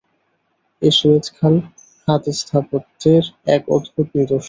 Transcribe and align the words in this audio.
এ 0.81 0.89
Suez 0.97 1.25
খাল 1.37 1.55
খাতস্থাপত্যের 2.01 3.23
এক 3.55 3.63
অদ্ভুত 3.75 4.07
নিদর্শন। 4.17 4.39